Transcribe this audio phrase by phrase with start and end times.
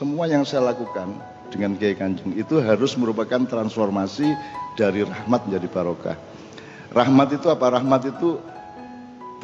[0.00, 1.12] semua yang saya lakukan
[1.52, 4.32] dengan Kiai Kanjeng itu harus merupakan transformasi
[4.72, 6.16] dari rahmat menjadi barokah.
[6.88, 7.76] Rahmat itu apa?
[7.76, 8.40] Rahmat itu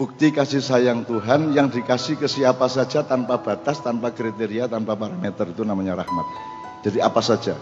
[0.00, 5.52] bukti kasih sayang Tuhan yang dikasih ke siapa saja tanpa batas, tanpa kriteria, tanpa parameter
[5.52, 6.24] itu namanya rahmat.
[6.88, 7.52] Jadi apa saja,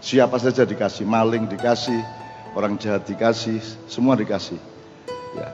[0.00, 2.00] siapa saja dikasih, maling dikasih,
[2.56, 4.56] orang jahat dikasih, semua dikasih.
[5.36, 5.52] Ya.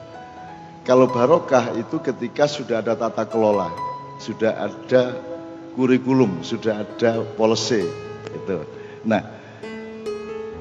[0.87, 3.75] Kalau barokah itu ketika sudah ada tata kelola,
[4.23, 5.35] sudah ada
[5.77, 7.85] kurikulum, sudah ada policy
[8.33, 8.57] itu.
[9.05, 9.21] Nah,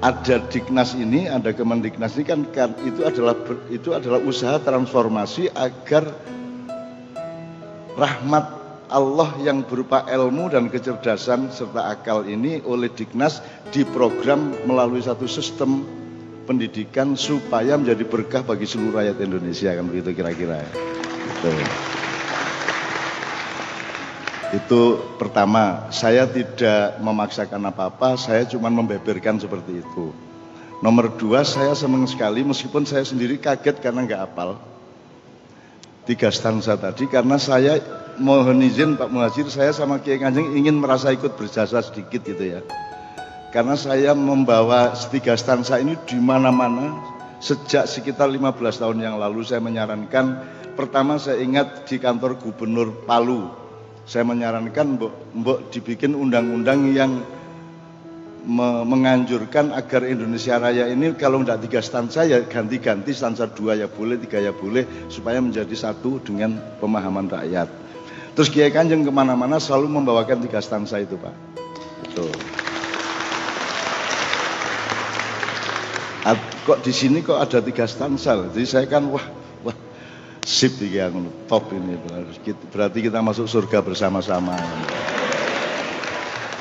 [0.04, 3.32] ada Diknas ini, ada Kemendiknas ini kan, kan itu adalah
[3.72, 6.12] itu adalah usaha transformasi agar
[7.96, 8.44] rahmat
[8.86, 13.40] Allah yang berupa ilmu dan kecerdasan serta akal ini oleh Diknas
[13.72, 15.82] diprogram melalui satu sistem
[16.46, 20.62] pendidikan supaya menjadi berkah bagi seluruh rakyat Indonesia kan begitu kira-kira.
[20.62, 21.50] Gitu.
[24.54, 30.14] Itu pertama, saya tidak memaksakan apa-apa, saya cuma membeberkan seperti itu.
[30.86, 34.54] Nomor dua, saya senang sekali meskipun saya sendiri kaget karena nggak apal.
[36.06, 37.82] Tiga stansa tadi karena saya
[38.22, 42.62] mohon izin Pak Muhajir, saya sama Kiai Kanjeng ingin merasa ikut berjasa sedikit gitu ya.
[43.50, 46.94] Karena saya membawa tiga stansa ini di mana-mana
[47.42, 50.38] sejak sekitar 15 tahun yang lalu saya menyarankan
[50.78, 53.65] pertama saya ingat di kantor gubernur Palu
[54.06, 57.26] saya menyarankan mbok, mbok dibikin undang-undang yang
[58.46, 63.90] me menganjurkan agar Indonesia Raya ini kalau tidak tiga stansa ya ganti-ganti stansa dua ya
[63.90, 67.66] boleh tiga ya boleh supaya menjadi satu dengan pemahaman rakyat.
[68.38, 71.34] Terus Kiai Kanjeng ke mana-mana selalu membawakan tiga stansa itu Pak.
[72.06, 72.30] Itu.
[76.66, 78.34] Kok di sini kok ada tiga stansa?
[78.50, 79.22] Jadi saya kan wah
[80.46, 81.98] sip yang top ini
[82.70, 84.54] berarti kita masuk surga bersama-sama.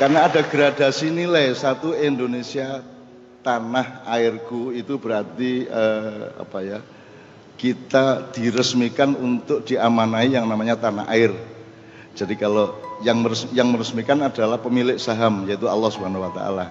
[0.02, 2.82] Karena ada gradasi nilai satu Indonesia
[3.46, 6.80] tanah airku itu berarti eh, apa ya
[7.56, 11.32] kita diresmikan untuk diamanai yang namanya tanah air.
[12.18, 12.74] Jadi kalau
[13.06, 13.22] yang
[13.54, 16.66] yang meresmikan adalah pemilik saham yaitu Allah Subhanahu wa taala.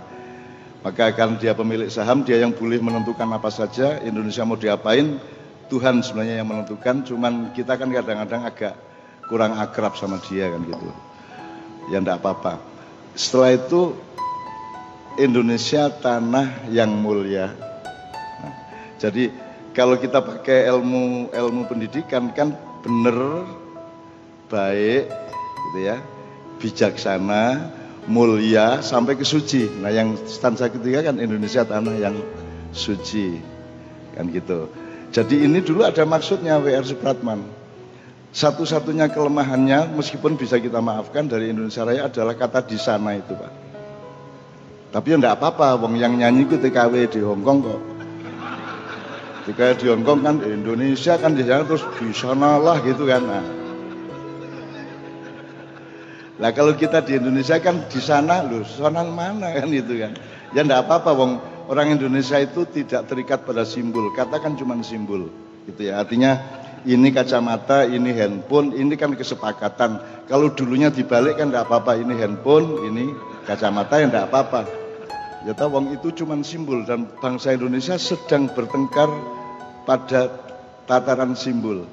[0.84, 5.16] Maka akan dia pemilik saham dia yang boleh menentukan apa saja Indonesia mau diapain
[5.68, 8.74] Tuhan sebenarnya yang menentukan, cuman kita kan kadang-kadang agak
[9.28, 10.88] kurang akrab sama dia kan gitu.
[11.92, 12.60] Ya enggak apa-apa.
[13.16, 13.94] Setelah itu
[15.16, 17.54] Indonesia tanah yang mulia.
[18.42, 18.54] Nah,
[18.98, 19.30] jadi
[19.74, 23.46] kalau kita pakai ilmu ilmu pendidikan kan benar
[24.50, 25.08] baik
[25.70, 26.02] gitu ya,
[26.58, 27.70] bijaksana,
[28.10, 29.70] mulia sampai ke suci.
[29.80, 32.16] Nah, yang stansa ketiga kan Indonesia tanah yang
[32.74, 33.38] suci.
[34.14, 34.83] Kan gitu.
[35.14, 37.46] Jadi ini dulu ada maksudnya WR Supratman.
[38.34, 43.52] Satu-satunya kelemahannya meskipun bisa kita maafkan dari Indonesia Raya adalah kata di sana itu Pak.
[44.90, 47.80] Tapi ya enggak apa-apa, wong yang nyanyi itu TKW di Hongkong kok.
[49.46, 53.22] TKW di Hongkong kan Indonesia kan di sana terus di sana lah gitu kan.
[53.22, 53.46] Nah.
[56.42, 60.18] Lah kalau kita di Indonesia kan di sana loh, sana mana kan itu kan.
[60.50, 65.28] Ya enggak apa-apa wong orang Indonesia itu tidak terikat pada simbol, katakan cuma simbol,
[65.68, 66.00] gitu ya.
[66.00, 66.40] Artinya
[66.84, 70.00] ini kacamata, ini handphone, ini kan kesepakatan.
[70.28, 73.12] Kalau dulunya dibalik kan tidak apa-apa, ini handphone, ini
[73.48, 74.62] kacamata yang tidak apa-apa.
[75.44, 79.12] Ya tahu wong itu cuma simbol dan bangsa Indonesia sedang bertengkar
[79.84, 80.32] pada
[80.88, 81.84] tataran simbol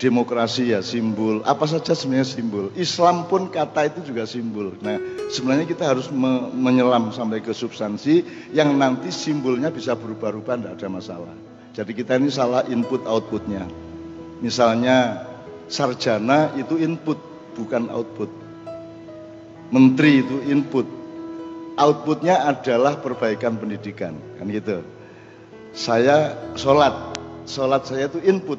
[0.00, 2.72] demokrasi ya simbol, apa saja sebenarnya simbol.
[2.72, 4.72] Islam pun kata itu juga simbol.
[4.80, 4.96] Nah,
[5.28, 8.24] sebenarnya kita harus me menyelam sampai ke substansi
[8.56, 11.34] yang nanti simbolnya bisa berubah-ubah, tidak ada masalah.
[11.76, 13.68] Jadi kita ini salah input outputnya.
[14.40, 15.28] Misalnya
[15.68, 17.20] sarjana itu input,
[17.60, 18.32] bukan output.
[19.68, 20.88] Menteri itu input.
[21.76, 24.80] Outputnya adalah perbaikan pendidikan, kan gitu.
[25.76, 27.14] Saya sholat,
[27.46, 28.58] sholat saya itu input,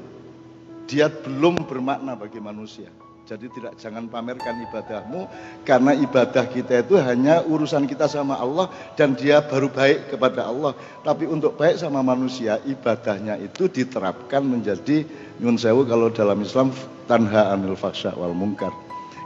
[0.92, 2.92] dia belum bermakna bagi manusia.
[3.24, 5.24] Jadi tidak jangan pamerkan ibadahmu
[5.64, 8.68] karena ibadah kita itu hanya urusan kita sama Allah
[9.00, 10.76] dan dia baru baik kepada Allah.
[11.00, 15.08] Tapi untuk baik sama manusia ibadahnya itu diterapkan menjadi
[15.40, 16.76] nyun sewu kalau dalam Islam
[17.08, 18.76] tanha anil faksha wal mungkar.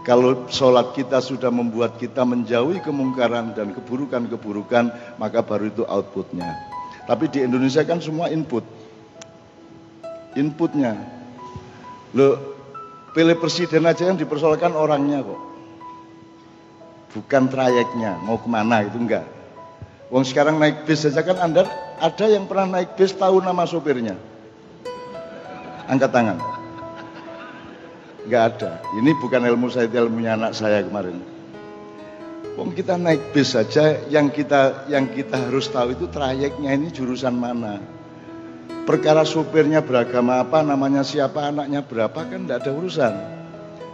[0.06, 6.54] Kalau sholat kita sudah membuat kita menjauhi kemungkaran dan keburukan-keburukan, maka baru itu outputnya.
[7.10, 8.62] Tapi di Indonesia kan semua input.
[10.38, 11.15] Inputnya,
[12.16, 12.40] Lo
[13.12, 15.42] pilih presiden aja yang dipersoalkan orangnya kok.
[17.16, 19.28] Bukan trayeknya, mau ke mana itu enggak.
[20.12, 21.68] Wong sekarang naik bis saja kan Anda
[22.00, 24.16] ada yang pernah naik bis tahu nama sopirnya.
[25.92, 26.38] Angkat tangan.
[28.26, 28.82] nggak ada.
[28.98, 31.22] Ini bukan ilmu saya, ilmunya anak saya kemarin.
[32.58, 37.38] Wong kita naik bis saja, yang kita yang kita harus tahu itu trayeknya ini jurusan
[37.38, 37.78] mana.
[38.86, 43.14] Perkara supirnya beragama apa, namanya siapa, anaknya berapa kan tidak ada urusan.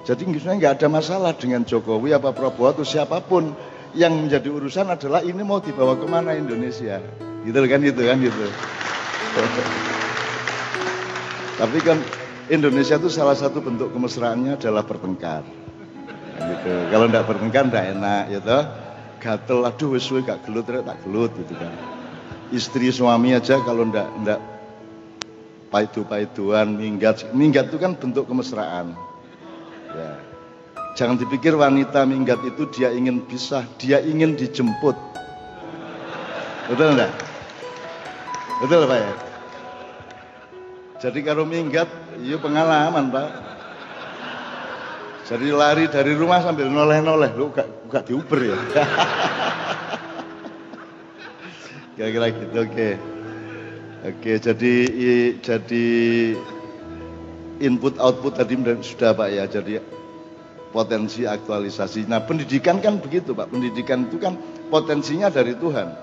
[0.03, 3.55] Jadi sebenarnya nggak ada masalah dengan Jokowi apa Prabowo atau siapa pun.
[3.91, 7.03] Yang menjadi urusan adalah ini mau dibawa ke mana Indonesia.
[7.43, 8.45] Gitu kan, gitu kan, gitu.
[11.59, 11.99] Tapi kan
[12.47, 15.43] Indonesia itu salah satu bentuk kemesraannya adalah bertengkar
[16.41, 16.73] gitu.
[16.89, 18.57] Kalau ndak bertengkar ndak enak gitu.
[19.21, 21.73] Gatel aduh wis gak gelut tak gelut gitu kan.
[22.49, 24.39] Istri suami aja kalau ndak ndak
[25.71, 27.31] paidu-paiduan, minggat.
[27.31, 28.93] Minggat itu kan bentuk kemesraan.
[29.95, 30.19] Ya.
[30.99, 34.93] Jangan dipikir wanita minggat itu dia ingin pisah, dia ingin dijemput.
[36.67, 37.11] Betul enggak?
[38.59, 39.13] Betul Pak ya?
[41.01, 41.87] Jadi kalau minggat,
[42.19, 43.29] iya pengalaman Pak.
[45.31, 48.57] Jadi lari dari rumah sambil noleh-noleh, lu gak, gak diuber ya.
[51.95, 52.67] Kira-kira gitu, oke.
[52.67, 53.10] Okay.
[54.01, 54.73] Oke, jadi
[55.45, 55.85] jadi
[57.61, 59.45] input output tadi sudah Pak ya.
[59.45, 59.77] Jadi
[60.73, 62.09] potensi aktualisasi.
[62.09, 63.53] Nah, pendidikan kan begitu Pak.
[63.53, 64.41] Pendidikan itu kan
[64.73, 65.93] potensinya dari Tuhan.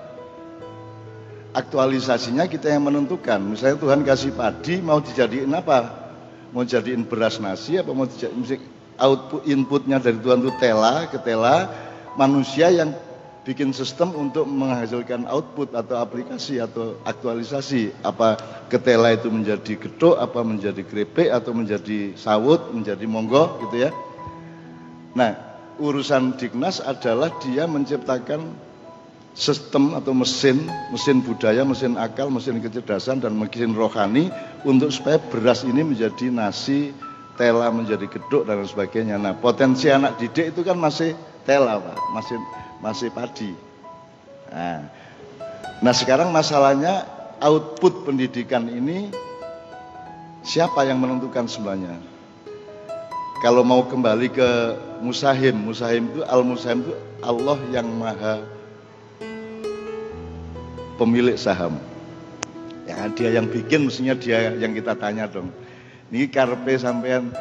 [1.51, 3.41] Aktualisasinya kita yang menentukan.
[3.43, 5.91] Misalnya Tuhan kasih padi mau dijadiin apa?
[6.55, 8.63] Mau jadiin beras nasi apa mau dijadiin
[8.95, 11.67] output inputnya dari Tuhan itu tela ke tela
[12.15, 12.95] manusia yang
[13.49, 18.37] bikin sistem untuk menghasilkan output atau aplikasi atau aktualisasi apa
[18.69, 23.91] ketela itu menjadi gedok apa menjadi krepek atau menjadi sawut menjadi monggo gitu ya
[25.17, 25.33] nah
[25.81, 28.53] urusan Dignas adalah dia menciptakan
[29.33, 34.29] sistem atau mesin mesin budaya mesin akal mesin kecerdasan dan mesin rohani
[34.61, 36.93] untuk supaya beras ini menjadi nasi
[37.39, 39.15] tela menjadi geduk dan sebagainya.
[39.15, 41.15] Nah, potensi anak didik itu kan masih
[41.49, 42.37] tela, Pak, masih
[42.77, 43.51] masih padi.
[44.53, 44.85] Nah,
[45.81, 47.09] nah sekarang masalahnya
[47.41, 49.09] output pendidikan ini
[50.45, 51.97] siapa yang menentukan semuanya?
[53.41, 54.49] Kalau mau kembali ke
[55.01, 56.93] Musahim, Musahim itu Al-Musahim itu
[57.23, 58.43] Allah yang maha
[60.99, 61.79] pemilik saham.
[62.83, 65.49] Ya, dia yang bikin mestinya dia yang kita tanya dong.
[66.11, 67.31] Ini karpe sampean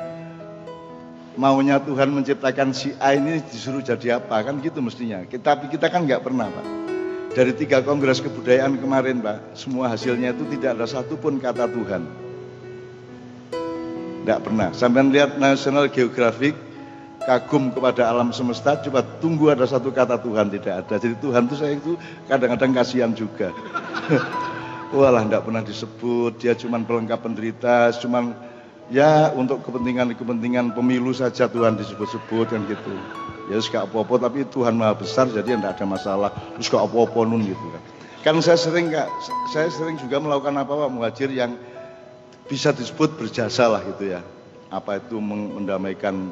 [1.38, 5.22] maunya Tuhan menciptakan si A ini disuruh jadi apa kan gitu mestinya.
[5.22, 6.66] Tapi kita kan nggak pernah pak.
[7.38, 12.02] Dari tiga kongres kebudayaan kemarin pak, semua hasilnya itu tidak ada satupun kata Tuhan.
[14.26, 14.74] Tidak pernah.
[14.74, 16.58] Sampai lihat National Geographic
[17.22, 20.94] kagum kepada alam semesta, coba tunggu ada satu kata Tuhan tidak ada.
[20.98, 21.94] Jadi Tuhan itu saya itu
[22.26, 23.54] kadang-kadang kasihan juga.
[24.96, 26.32] Walah, tidak pernah disebut.
[26.40, 28.47] Dia cuma pelengkap penderita, cuma
[28.88, 32.92] ya untuk kepentingan-kepentingan pemilu saja Tuhan disebut-sebut kan gitu.
[33.48, 36.30] Ya gak apa-apa tapi Tuhan Maha Besar jadi tidak ada masalah.
[36.56, 37.82] Terus gak apa-apa nun gitu kan.
[38.24, 39.08] Kan saya sering gak,
[39.52, 41.56] saya sering juga melakukan apa Pak Muhajir yang
[42.48, 44.20] bisa disebut berjasa lah gitu ya.
[44.68, 46.28] Apa itu mendamaikan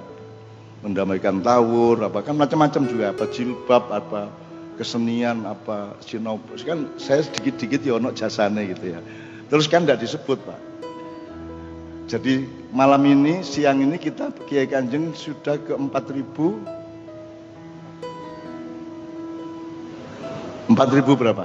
[0.85, 4.29] mendamaikan tawur, apa kan macam-macam juga apa jilbab, apa
[4.77, 6.45] kesenian, apa sinop.
[6.61, 9.01] Kan saya sedikit-sedikit ya ono jasane gitu ya.
[9.49, 10.76] Terus kan tidak disebut Pak
[12.07, 16.87] jadi malam ini, siang ini kita Kiai Kanjeng sudah ke 4000
[20.71, 21.45] 4000 berapa?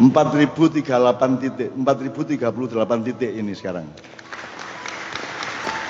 [0.00, 3.84] 4038 titik, 4038 titik ini sekarang.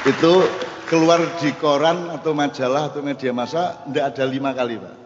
[0.03, 0.43] Itu
[0.91, 4.97] keluar di koran atau majalah atau media massa tidak ada lima kali Pak.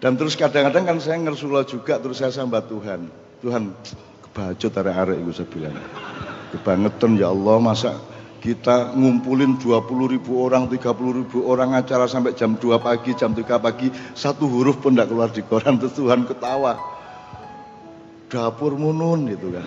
[0.00, 3.10] Dan terus kadang-kadang kan saya ngersulah juga terus saya sambat Tuhan.
[3.42, 3.74] Tuhan
[4.30, 5.76] Bacot arek-arek itu saya bilang.
[6.50, 7.92] Kebangetan ya Allah masa
[8.40, 13.60] kita ngumpulin 20 ribu orang, 30 ribu orang acara sampai jam 2 pagi, jam 3
[13.60, 16.80] pagi, satu huruf pun tidak keluar di koran, terus Tuhan ketawa.
[18.32, 19.66] Dapur munun gitu kan.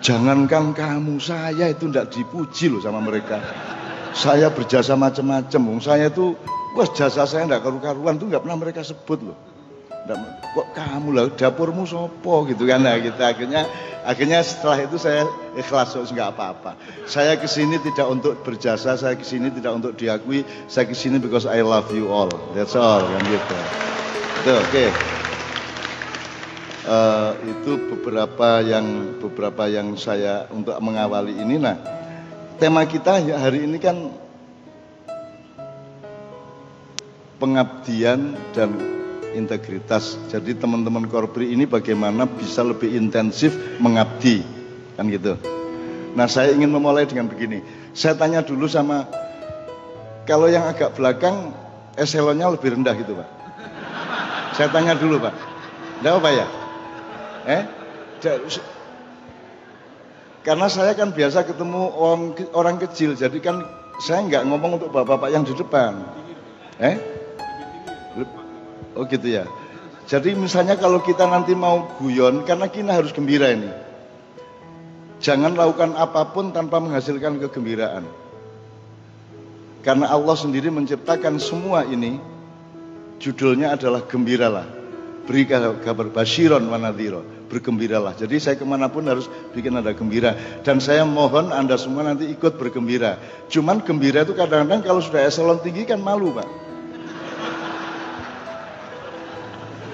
[0.00, 3.38] Jangankan kamu, saya itu tidak dipuji loh sama mereka.
[4.16, 6.32] Saya berjasa macam-macam, saya itu,
[6.72, 9.51] wah jasa saya tidak karu-karuan tuh nggak pernah mereka sebut loh
[10.52, 12.82] kok kamu lah dapurmu sopo gitu kan?
[12.82, 13.64] Nah kita akhirnya
[14.02, 16.74] akhirnya setelah itu saya ikhlas nggak apa-apa.
[17.06, 21.22] Saya ke sini tidak untuk berjasa saya ke sini tidak untuk diakui saya ke sini
[21.22, 22.30] because I love you all.
[22.52, 23.58] That's all kan gitu.
[24.42, 24.68] Itu oke.
[24.74, 24.88] Okay.
[26.90, 31.62] uh, eh, itu beberapa yang beberapa yang saya untuk mengawali ini.
[31.62, 31.78] Nah
[32.58, 34.10] tema kita ya hari ini kan
[37.38, 39.01] pengabdian dan
[39.34, 40.16] integritas.
[40.28, 44.44] Jadi teman-teman korpri ini bagaimana bisa lebih intensif mengabdi.
[44.96, 45.36] Kan gitu.
[46.12, 47.64] Nah, saya ingin memulai dengan begini.
[47.96, 49.08] Saya tanya dulu sama
[50.28, 51.56] kalau yang agak belakang
[51.96, 53.28] eselonnya lebih rendah gitu, Pak.
[54.56, 55.34] Saya tanya dulu, Pak.
[56.04, 56.46] Enggak apa ya?
[57.48, 57.62] Eh?
[60.42, 62.22] Karena saya kan biasa ketemu orang,
[62.52, 63.62] orang kecil, jadi kan
[64.02, 66.02] saya nggak ngomong untuk bapak-bapak yang di depan.
[66.82, 67.11] Eh?
[68.92, 69.48] Oh gitu ya.
[70.04, 73.70] Jadi misalnya kalau kita nanti mau guyon, karena kita harus gembira ini.
[75.22, 78.02] Jangan lakukan apa pun tanpa menghasilkan kegembiraan.
[79.86, 82.18] Karena Allah sendiri menciptakan semua ini,
[83.22, 84.66] judulnya adalah gembiralah.
[85.22, 88.18] Beri kabar basyiron wanadhiro, bergembiralah.
[88.18, 90.34] Jadi saya ke mana pun harus bikin ada gembira.
[90.66, 93.22] Dan saya mohon Anda semua nanti ikut bergembira.
[93.46, 96.61] Cuman gembira itu kadang-kadang kalau sudah eselon tinggi kan malu Pak.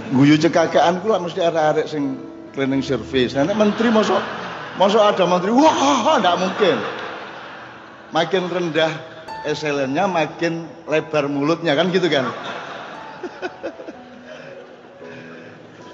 [0.09, 2.17] Guyu cekakaan kula mesti arek-arek sing
[2.57, 3.37] cleaning service.
[3.37, 4.19] Nah, menteri masuk
[4.81, 6.77] masuk ada menteri, wah, enggak mungkin.
[8.09, 8.93] Makin rendah
[9.45, 12.25] SLN-nya makin lebar mulutnya kan gitu kan.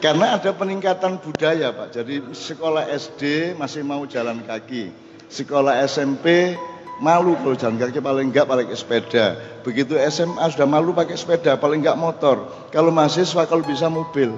[0.04, 1.96] Karena ada peningkatan budaya Pak.
[1.96, 4.92] Jadi sekolah SD masih mau jalan kaki.
[5.32, 6.54] Sekolah SMP
[7.02, 9.26] malu kalau jalan kaki paling enggak pakai sepeda.
[9.66, 12.46] Begitu SMA sudah malu pakai sepeda, paling enggak motor.
[12.70, 14.34] Kalau mahasiswa kalau bisa mobil.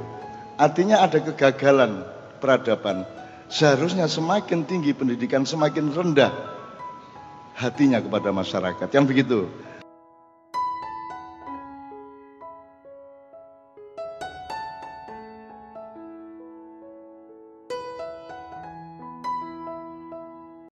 [0.57, 2.01] Artinya ada kegagalan
[2.41, 3.05] peradaban.
[3.47, 6.33] Seharusnya semakin tinggi pendidikan, semakin rendah
[7.57, 8.89] hatinya kepada masyarakat.
[8.93, 9.39] Yang begitu.